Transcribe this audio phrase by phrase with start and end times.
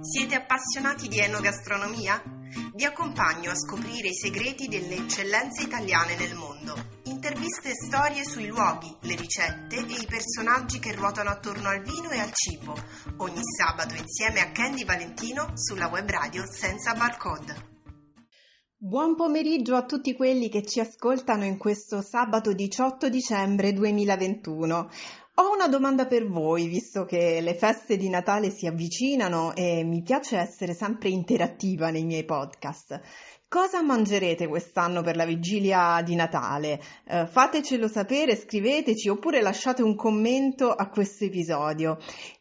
[0.00, 2.22] Siete appassionati di enogastronomia?
[2.72, 6.74] Vi accompagno a scoprire i segreti delle eccellenze italiane nel mondo.
[7.04, 12.08] Interviste e storie sui luoghi, le ricette e i personaggi che ruotano attorno al vino
[12.08, 12.74] e al cibo.
[13.18, 17.72] Ogni sabato insieme a Candy Valentino sulla web radio senza barcode.
[18.78, 24.90] Buon pomeriggio a tutti quelli che ci ascoltano in questo sabato 18 dicembre 2021.
[25.36, 30.00] Ho una domanda per voi, visto che le feste di Natale si avvicinano e mi
[30.00, 33.00] piace essere sempre interattiva nei miei podcast.
[33.48, 36.80] Cosa mangerete quest'anno per la vigilia di Natale?
[37.04, 41.98] Eh, fatecelo sapere, scriveteci oppure lasciate un commento a questo episodio.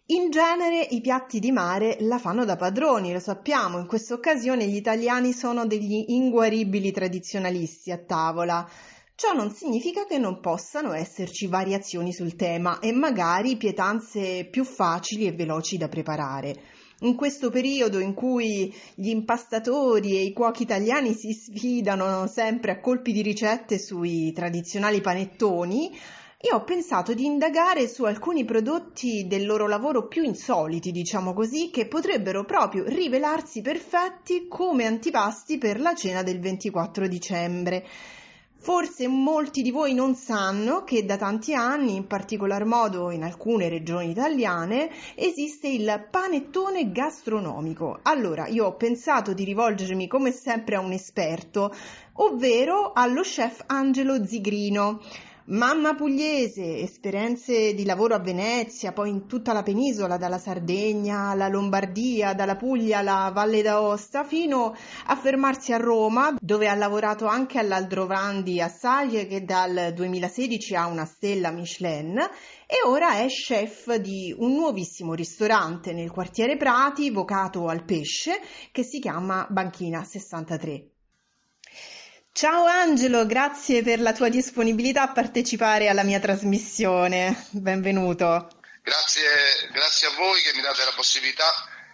[0.07, 4.67] In genere i piatti di mare la fanno da padroni, lo sappiamo, in questa occasione
[4.67, 8.69] gli italiani sono degli inguaribili tradizionalisti a tavola.
[9.15, 15.27] Ciò non significa che non possano esserci variazioni sul tema e magari pietanze più facili
[15.27, 16.55] e veloci da preparare.
[17.01, 22.79] In questo periodo in cui gli impastatori e i cuochi italiani si sfidano sempre a
[22.79, 25.91] colpi di ricette sui tradizionali panettoni,
[26.45, 31.69] io ho pensato di indagare su alcuni prodotti del loro lavoro più insoliti, diciamo così,
[31.69, 37.85] che potrebbero proprio rivelarsi perfetti come antipasti per la cena del 24 dicembre.
[38.63, 43.67] Forse molti di voi non sanno che da tanti anni, in particolar modo in alcune
[43.67, 47.99] regioni italiane, esiste il panettone gastronomico.
[48.03, 51.75] Allora, io ho pensato di rivolgermi come sempre a un esperto,
[52.13, 55.01] ovvero allo chef Angelo Zigrino.
[55.45, 61.49] Mamma pugliese, esperienze di lavoro a Venezia, poi in tutta la penisola, dalla Sardegna alla
[61.49, 64.73] Lombardia, dalla Puglia alla Valle d'Aosta, fino
[65.07, 70.87] a fermarsi a Roma, dove ha lavorato anche all'Aldrovandi a Saglie, che dal 2016 ha
[70.87, 72.17] una stella Michelin,
[72.65, 78.39] e ora è chef di un nuovissimo ristorante nel quartiere Prati, vocato al pesce,
[78.71, 80.87] che si chiama Banchina 63.
[82.35, 87.45] Ciao Angelo, grazie per la tua disponibilità a partecipare alla mia trasmissione.
[87.51, 88.49] Benvenuto.
[88.81, 89.21] Grazie,
[89.71, 91.43] grazie a voi che mi date la possibilità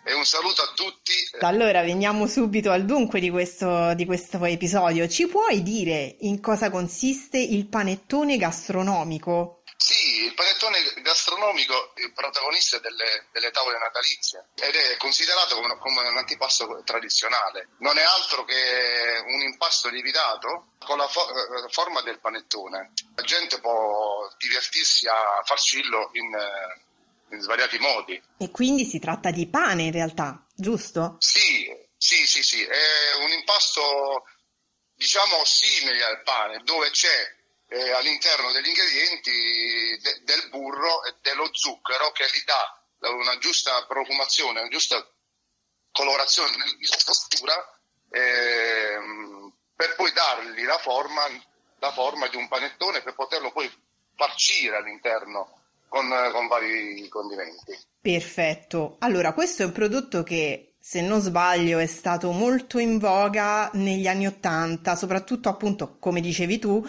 [0.06, 1.12] e un saluto a tutti.
[1.42, 5.10] Allora, veniamo subito al dunque di questo, di questo episodio.
[5.10, 9.59] Ci puoi dire in cosa consiste il panettone gastronomico?
[9.82, 15.78] Sì, il panettone gastronomico è il protagonista delle, delle tavole natalizie ed è considerato come,
[15.78, 17.70] come, un antipasto tradizionale.
[17.78, 22.92] Non è altro che un impasto lievitato con la fo- eh, forma del panettone.
[23.16, 28.22] La gente può divertirsi a farcirlo in, eh, in svariati modi.
[28.38, 31.16] E quindi si tratta di pane in realtà, giusto?
[31.20, 32.62] Sì, sì, sì, sì.
[32.66, 34.26] È un impasto
[34.94, 37.38] diciamo simile al pane, dove c'è
[37.70, 43.86] eh, all'interno degli ingredienti de- del burro e dello zucchero che gli dà una giusta
[43.86, 45.08] profumazione, una giusta
[45.92, 47.54] colorazione nella postura
[48.10, 51.22] ehm, per poi dargli la forma,
[51.80, 53.72] la forma di un panettone per poterlo poi
[54.16, 57.78] farcire all'interno con, con vari condimenti.
[58.02, 58.98] Perfetto.
[59.00, 64.08] Allora, questo è un prodotto che se non sbaglio, è stato molto in voga negli
[64.08, 66.86] anni Ottanta, soprattutto appunto, come dicevi tu,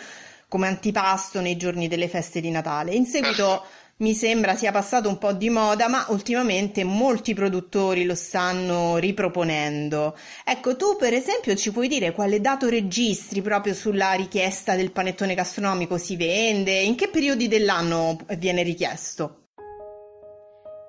[0.51, 2.93] come antipasto nei giorni delle feste di Natale.
[2.93, 3.63] In seguito
[3.99, 10.17] mi sembra sia passato un po' di moda, ma ultimamente molti produttori lo stanno riproponendo.
[10.45, 15.35] Ecco, tu per esempio ci puoi dire quale dato registri proprio sulla richiesta del panettone
[15.35, 16.81] gastronomico si vende?
[16.81, 19.45] In che periodi dell'anno viene richiesto?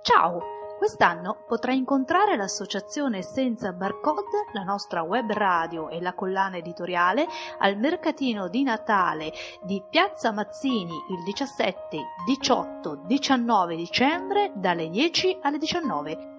[0.02, 0.61] Ciao!
[0.82, 7.28] Quest'anno potrai incontrare l'associazione Senza Barcode, la nostra web radio e la collana editoriale
[7.60, 9.32] al mercatino di Natale
[9.62, 16.31] di Piazza Mazzini il 17, 18, 19 dicembre dalle 10 alle 19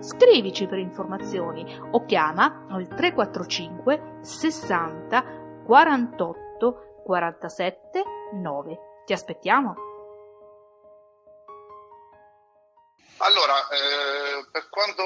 [0.00, 5.24] Scrivici per informazioni o chiama al 345 60
[5.66, 8.02] 48 47
[8.32, 8.78] 9.
[9.06, 9.88] Ti aspettiamo!
[13.22, 15.02] Allora, eh, per quanto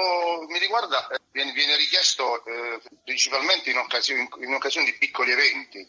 [0.47, 5.85] mi riguarda, eh, viene, viene, richiesto eh, principalmente in occasioni, in occasioni, di piccoli eventi,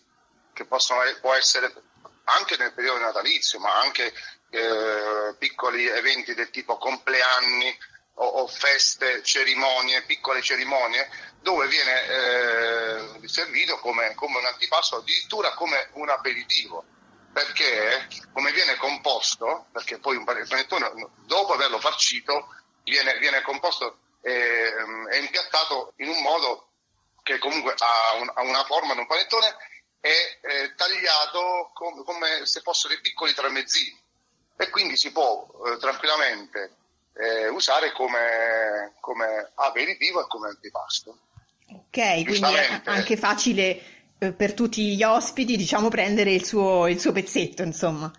[0.52, 1.72] che possono può essere
[2.24, 4.12] anche nel periodo natalizio, ma anche
[4.50, 7.76] eh, piccoli eventi del tipo compleanni,
[8.18, 11.08] o, o feste, cerimonie, piccole cerimonie,
[11.40, 12.06] dove viene
[13.22, 16.84] eh, servito come, come, un antipasto, addirittura come un aperitivo.
[17.32, 20.90] Perché come viene composto, perché poi un panettone
[21.26, 22.48] dopo averlo farcito
[22.82, 24.72] viene, viene composto e
[25.10, 26.70] è impiattato in un modo
[27.22, 29.54] che comunque ha, un, ha una forma di un panettone
[30.00, 34.00] è, è tagliato com, come se fossero dei piccoli tramezzini
[34.56, 36.76] e quindi si può eh, tranquillamente
[37.18, 41.18] eh, usare come, come, aperitivo e come antipasto.
[41.68, 43.80] Ok, quindi è anche facile
[44.18, 48.10] eh, per tutti gli ospiti, diciamo, prendere il suo, il suo pezzetto, insomma.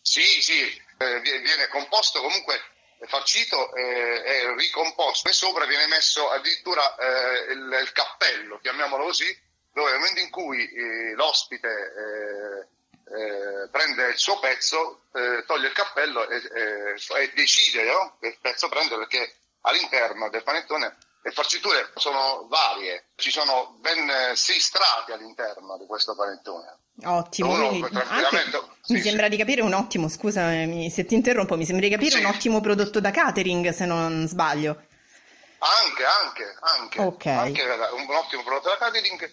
[0.00, 0.60] Sì, sì,
[0.98, 2.60] eh, viene composto comunque
[3.06, 9.26] farcito e, e ricomposto e sopra viene messo addirittura eh, il, il, cappello, chiamiamolo così,
[9.72, 12.68] dove nel momento in cui eh, l'ospite
[13.04, 18.16] eh, eh, prende il suo pezzo, eh, toglie il cappello e, e decide no?
[18.20, 24.58] che pezzo prende perché all'interno del panettone le farciture sono varie, ci sono ben sei
[24.60, 26.78] strati all'interno di questo panettone.
[27.04, 29.30] Ottimo, quindi, anche, sì, mi sembra sì.
[29.30, 32.18] di capire un ottimo, scusami se ti interrompo, mi sembra di capire sì.
[32.18, 34.84] un ottimo prodotto da catering se non sbaglio.
[35.58, 37.36] Anche, anche, anche, okay.
[37.36, 39.30] anche un ottimo prodotto da catering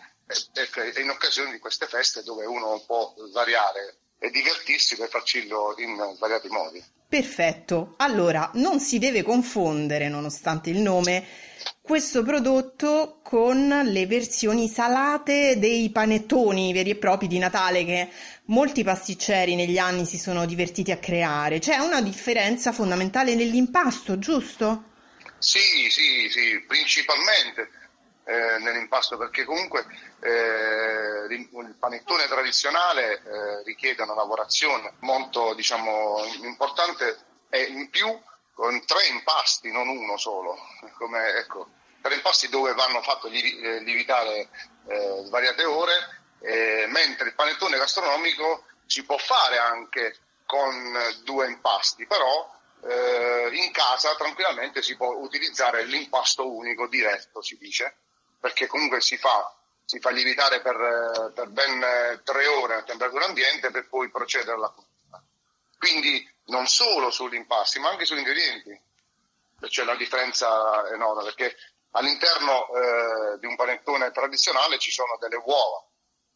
[1.01, 6.48] in occasione di queste feste dove uno può variare e divertirsi per farcirlo in svariati
[6.48, 6.83] modi.
[7.07, 11.25] Perfetto, allora non si deve confondere, nonostante il nome,
[11.81, 18.10] questo prodotto con le versioni salate dei panettoni veri e propri di Natale che
[18.45, 21.60] molti pasticceri negli anni si sono divertiti a creare.
[21.60, 24.83] C'è una differenza fondamentale nell'impasto, giusto?
[25.39, 27.69] Sì, sì, sì, principalmente
[28.31, 29.86] eh, nell'impasto perché comunque
[30.22, 37.19] eh, il panettone tradizionale eh, richiede una lavorazione molto diciamo, importante
[37.50, 38.07] e in più
[38.54, 40.56] con tre impasti, non uno solo,
[40.98, 41.68] come, ecco,
[42.01, 43.28] tre impasti dove vanno fatti
[43.60, 44.48] eh, lievitare
[44.88, 46.19] eh, svariate ore,
[46.88, 52.51] mentre il panettone gastronomico si può fare anche con due impasti, però
[52.83, 57.95] eh, in casa tranquillamente si può utilizzare l'impasto unico diretto, si dice,
[58.42, 59.56] perché comunque si fa,
[59.86, 64.70] si fa lievitare per, per ben tre ore a temperatura ambiente per poi procedere alla
[64.70, 65.24] cottura.
[65.78, 68.82] Quindi non solo sugli impasti, ma anche sugli ingredienti.
[69.62, 71.56] C'è una differenza enorme perché
[71.92, 75.86] all'interno eh, di un panettone tradizionale ci sono delle uova,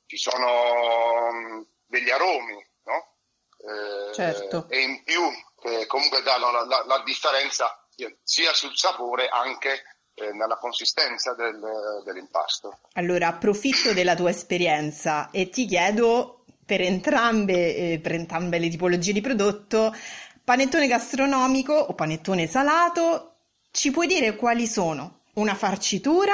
[0.05, 3.13] ci sono um, degli aromi, no?
[3.57, 4.67] Eh, certo.
[4.69, 5.23] E in più
[5.63, 7.83] eh, comunque danno la, la, la, differenza
[8.21, 11.59] sia sul sapore anche eh, nella consistenza del,
[12.03, 12.79] dell'impasto.
[12.93, 19.13] Allora approfitto della tua esperienza e ti chiedo per entrambe, eh, per entrambe le tipologie
[19.13, 19.93] di prodotto,
[20.43, 23.35] panettone gastronomico o panettone salato,
[23.71, 26.33] ci puoi dire quali sono una farcitura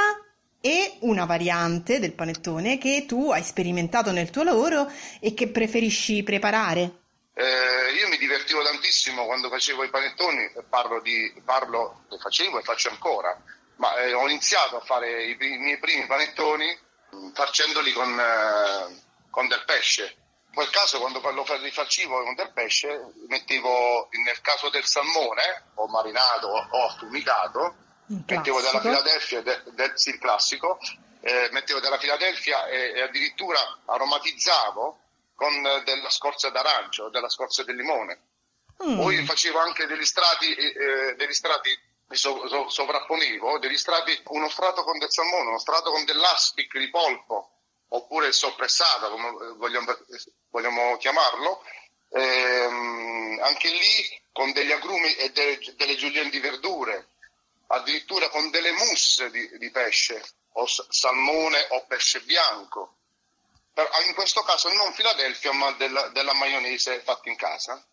[0.61, 4.89] e una variante del panettone che tu hai sperimentato nel tuo lavoro
[5.19, 6.99] e che preferisci preparare?
[7.33, 12.63] Eh, io mi divertivo tantissimo quando facevo i panettoni, parlo di, parlo, lo facevo e
[12.63, 13.35] faccio ancora,
[13.81, 16.77] ma eh, ho iniziato a fare i, i miei primi panettoni
[17.33, 19.01] facendoli con, eh,
[19.31, 20.17] con del pesce.
[20.49, 25.87] In quel caso quando lo rifaccivo con del pesce mettevo nel caso del salmone o
[25.87, 27.75] marinato o affumicato
[28.27, 30.77] mettevo della Filadelfia de, del sì, classico
[31.21, 34.99] eh, mettevo della Filadelfia e, e, addirittura aromatizzavo
[35.35, 38.19] con della scorza d'arancio della scorza del limone.
[38.83, 38.97] Mm.
[38.97, 41.69] poi facevo anche degli strati eh, degli strati
[42.15, 46.89] so, so, sovrapponevo degli strati uno strato con del salmone uno strato con dell'aspic di
[46.89, 47.51] polpo
[47.93, 49.97] oppure soppressata, come vogliamo,
[50.49, 51.63] vogliamo chiamarlo,
[52.09, 57.09] ehm, anche lì con degli agrumi e delle, delle giulienne di verdure,
[57.67, 62.95] addirittura con delle mousse di, di pesce, o salmone o pesce bianco.
[63.73, 67.83] Per, in questo caso non Filadelfia, ma della, della maionese fatta in casa.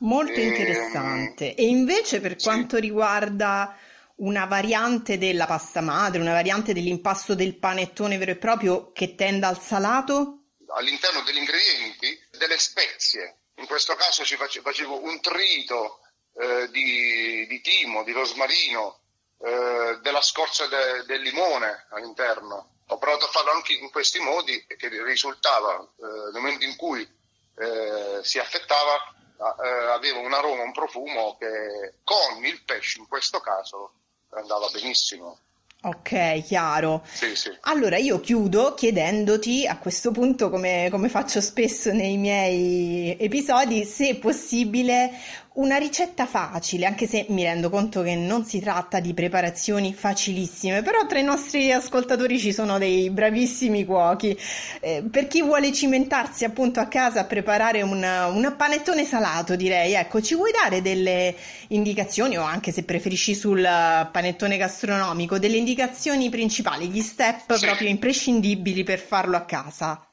[0.00, 1.54] Molto ehm, interessante.
[1.54, 2.46] E invece per sì.
[2.46, 3.76] quanto riguarda
[4.16, 9.48] una variante della pasta madre, una variante dell'impasto del panettone vero e proprio che tenda
[9.48, 10.36] al salato?
[10.68, 13.38] All'interno degli ingredienti, delle spezie.
[13.56, 16.00] In questo caso ci facevo un trito
[16.34, 19.00] eh, di, di, timo, di rosmarino,
[19.42, 22.76] eh, della scorza de, del limone all'interno.
[22.86, 26.76] Ho provato a farlo anche in questi modi e che risultava, eh, nel momento in
[26.76, 33.08] cui eh, si affettava, eh, aveva un aroma, un profumo che con il pesce in
[33.08, 33.92] questo caso
[34.30, 35.38] andava benissimo.
[35.82, 37.02] Ok, chiaro.
[37.10, 37.56] Sì, sì.
[37.62, 44.08] Allora io chiudo chiedendoti a questo punto, come, come, faccio spesso nei miei episodi, se
[44.10, 45.10] è possibile
[45.54, 50.82] una ricetta facile, anche se mi rendo conto che non si tratta di preparazioni facilissime,
[50.82, 54.38] però tra i nostri ascoltatori ci sono dei bravissimi cuochi.
[54.80, 60.22] Eh, per chi vuole cimentarsi appunto a casa a preparare un panettone salato, direi, ecco,
[60.22, 61.34] ci vuoi dare delle
[61.68, 67.66] indicazioni o anche se preferisci sul panettone gastronomico, delle indicazioni principali, gli step sì.
[67.66, 70.06] proprio imprescindibili per farlo a casa?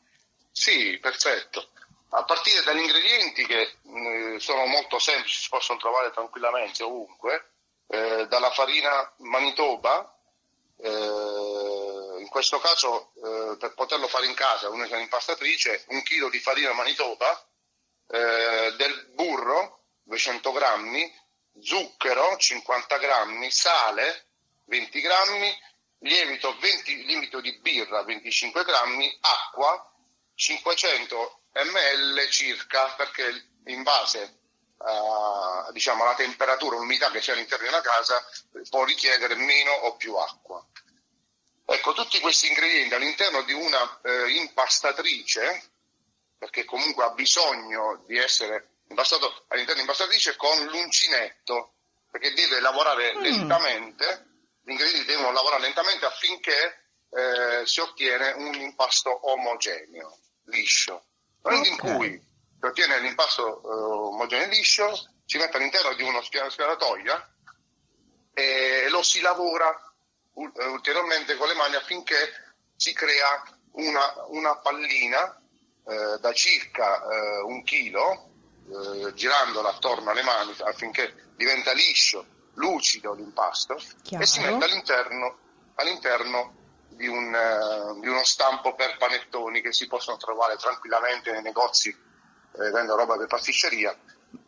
[0.51, 1.70] Sì, perfetto
[2.09, 7.51] a partire dagli ingredienti che mh, eh, sono molto semplici, si possono trovare tranquillamente ovunque,
[7.87, 10.13] eh, dalla farina Manitoba,
[10.79, 16.29] eh, in questo caso eh, per poterlo fare in casa, uno è un'impastatrice, un chilo
[16.29, 17.45] di farina Manitoba,
[18.09, 21.13] eh, del burro 200 grammi,
[21.59, 24.27] zucchero 50 grammi, sale
[24.65, 25.59] 20 grammi,
[25.99, 29.91] lievito, 20, lievito di birra 25 grammi, acqua
[30.35, 34.39] 500 ml circa perché in base
[34.77, 38.23] a, diciamo, alla temperatura, l'umidità che c'è all'interno della casa
[38.69, 40.63] può richiedere meno o più acqua.
[41.65, 45.71] Ecco, tutti questi ingredienti all'interno di una eh, impastatrice,
[46.37, 51.73] perché comunque ha bisogno di essere impastato all'interno di impastatrice con l'uncinetto,
[52.09, 53.21] perché deve lavorare mm.
[53.21, 54.25] lentamente,
[54.63, 61.03] gli ingredienti devono lavorare lentamente affinché eh, si ottiene un impasto omogeneo, liscio.
[61.44, 61.91] Nel momento okay.
[61.91, 62.25] in cui
[62.60, 67.34] si ottiene l'impasto uh, omogeneo e liscio, si mette all'interno di uno schianatoia
[68.34, 69.70] e lo si lavora
[70.34, 72.15] uh, ulteriormente con le mani affinché
[72.75, 75.41] si crea una, una pallina
[75.84, 77.01] uh, da circa
[77.46, 78.25] un chilo,
[79.13, 82.25] girandola attorno alle mani affinché diventa liscio,
[82.56, 84.24] lucido l'impasto Chiaro.
[84.24, 85.38] e si mette all'interno,
[85.75, 86.66] all'interno
[86.97, 91.89] di, un, uh, di, uno stampo per panettoni che si possono trovare tranquillamente nei negozi
[91.89, 93.95] eh, vendo roba per pasticceria.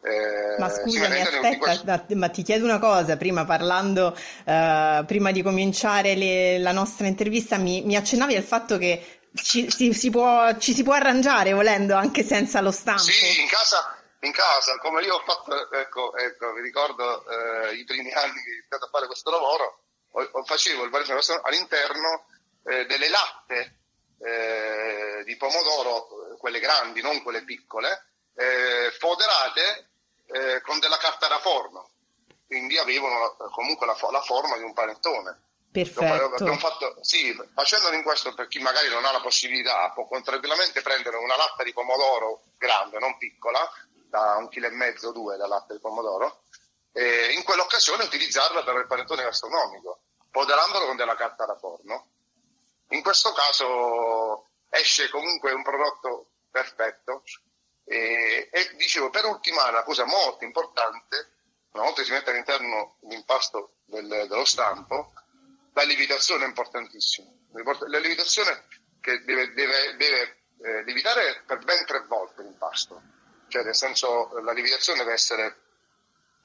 [0.01, 2.15] Eh, ma scusami, aspetta, questo...
[2.15, 4.07] ma ti chiedo una cosa, prima parlando,
[4.45, 9.69] uh, prima di cominciare le, la nostra intervista, mi, mi, accennavi al fatto che ci
[9.69, 13.03] si, si può, ci si può arrangiare volendo anche senza lo stampo.
[13.03, 17.83] Sì, in casa, in casa come io ho fatto, ecco, ecco vi ricordo eh, i
[17.85, 22.25] primi anni che ho iniziato a fare questo lavoro, o, o facevo il bagno all'interno
[22.69, 23.77] eh, delle latte
[24.19, 29.89] eh, di pomodoro, quelle grandi, non quelle piccole, eh, foderate
[30.27, 31.89] eh, con della carta da forno.
[32.45, 35.47] Quindi avevano comunque la, la forma di un panettone.
[35.71, 36.57] Perfetto.
[36.57, 41.17] Fatto, sì, facendolo in questo per chi magari non ha la possibilità può tranquillamente prendere
[41.17, 43.69] una latta di pomodoro grande, non piccola,
[44.09, 46.43] da un chilo e mezzo, due la latta di pomodoro,
[46.91, 52.09] e in quell'occasione utilizzarla per il panettone gastronomico, foderandolo con della carta da forno
[52.89, 57.23] in questo caso esce comunque un prodotto perfetto.
[57.85, 61.31] E, e dicevo per ultimare una cosa molto importante,
[61.71, 65.13] una volta che si mette all'interno l'impasto del, dello stampo,
[65.73, 67.29] la lievitazione è importantissima.
[67.87, 68.65] La lievitazione
[69.01, 73.01] che deve, deve, deve eh, lievitare per ben tre volte l'impasto,
[73.47, 75.61] cioè nel senso la lievitazione deve essere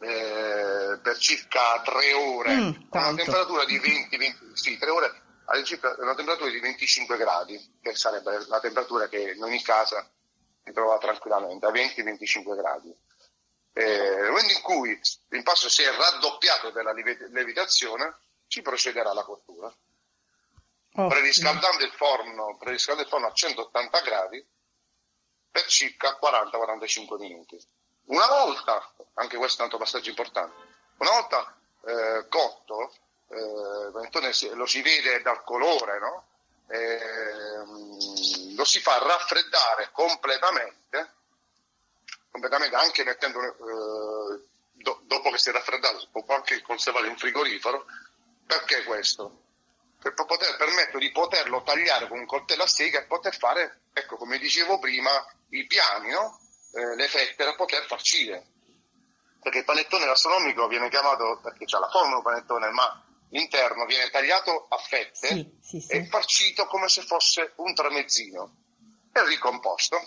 [0.01, 5.57] eh, per circa tre ore, mm, a una temperatura di 20-20, sì, tre ore a
[5.99, 10.09] una temperatura di 25 gradi, che sarebbe la temperatura che in ogni casa
[10.65, 12.97] si trova tranquillamente, a 20-25 gradi.
[13.75, 14.99] nel momento in cui
[15.29, 19.73] l'impasto si è raddoppiato della lievitazione, si procederà alla cottura.
[20.97, 24.47] Oh, preriscaldando, il forno, preriscaldando il forno a 180 gradi
[25.51, 27.61] per circa 40-45 minuti.
[28.07, 30.55] Una volta, anche questo è un altro passaggio importante,
[30.99, 32.93] una volta eh, cotto,
[33.35, 36.27] eh, lo si vede dal colore, no?
[36.69, 41.13] eh, lo si fa raffreddare completamente,
[42.31, 44.41] completamente anche mettendo, eh,
[44.73, 47.87] do, dopo che si è raffreddato, si può anche conservare in frigorifero.
[48.47, 49.43] Perché questo?
[50.01, 54.17] Per poter, permettere di poterlo tagliare con un coltello a sega e poter fare, ecco
[54.17, 55.11] come dicevo prima,
[55.51, 56.39] i piani, no?
[56.73, 58.47] eh, le fette per poter farcire.
[59.41, 63.04] Perché il panettone gastronomico viene chiamato perché ha la forma un panettone, ma
[63.35, 65.93] l'interno viene tagliato a fette sì, sì, sì.
[65.93, 68.57] e farcito come se fosse un tramezzino
[69.13, 70.01] e ricomposto.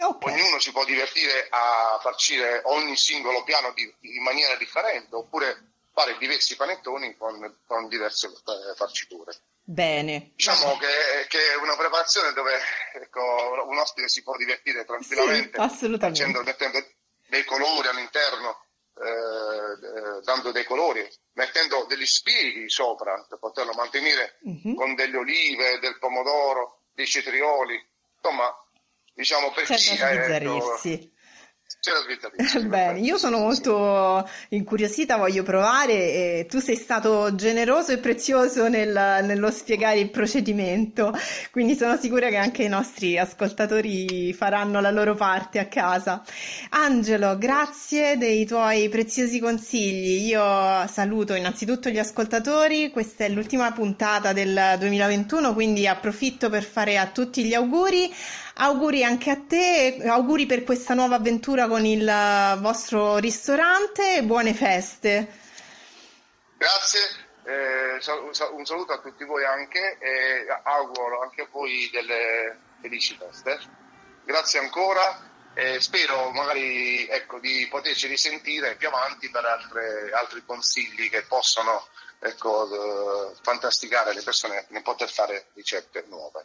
[0.00, 0.32] Okay.
[0.32, 6.16] Ognuno si può divertire a farcire ogni singolo piano di, in maniera differente oppure fare
[6.18, 9.34] diversi panettoni con, con diverse eh, farciture.
[9.64, 10.30] Bene.
[10.34, 12.58] Diciamo che, che, è una preparazione dove
[12.94, 15.58] ecco, un ospite si può divertire tranquillamente
[15.98, 16.82] facendo, mettendo
[17.26, 18.62] dei colori all'interno
[18.94, 21.06] eh, dando dei colori,
[21.38, 24.74] mettendo degli spighi sopra per poterlo mantenere uh-huh.
[24.74, 27.80] con delle olive, del pomodoro, dei cetrioli,
[28.16, 28.52] insomma,
[29.14, 29.96] diciamo per C'è chi...
[29.96, 31.08] Ecco,
[31.80, 32.30] C'è la slitta
[32.66, 38.90] Bene, io sono molto incuriosita, voglio provare e tu sei stato generoso e prezioso nel,
[39.24, 41.12] nello spiegare il procedimento,
[41.50, 46.24] quindi sono sicura che anche i nostri ascoltatori faranno la loro parte a casa.
[46.70, 50.26] Angelo, grazie dei tuoi preziosi consigli.
[50.26, 56.96] Io saluto innanzitutto gli ascoltatori, questa è l'ultima puntata del 2021, quindi approfitto per fare
[56.96, 58.10] a tutti gli auguri.
[58.60, 62.04] Auguri anche a te, auguri per questa nuova avventura con il
[62.58, 65.32] vostro ristorante e buone feste.
[66.56, 67.00] Grazie,
[67.44, 68.00] eh,
[68.50, 73.60] un saluto a tutti voi anche e auguro anche a voi delle felici feste.
[74.24, 81.08] Grazie ancora e spero magari ecco, di poterci risentire più avanti per altre, altri consigli
[81.08, 81.86] che possono
[82.18, 86.44] ecco, fantasticare le persone nel poter fare ricette nuove.